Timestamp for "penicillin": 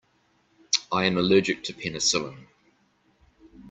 1.73-2.47